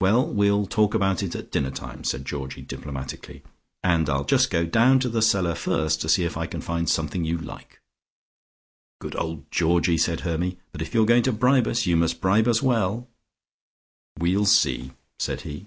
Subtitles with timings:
[0.00, 3.42] "Well, we'll talk about it at dinner time," said Georgie diplomatically.
[3.82, 6.88] "And I'll just go down to the cellar first to see if I can find
[6.88, 7.80] something you like."
[9.00, 10.58] "Good old Georgie," said Hermy.
[10.70, 13.08] "But if you're going to bribe us, you must bribe us well."
[14.20, 15.66] "We'll see," said he.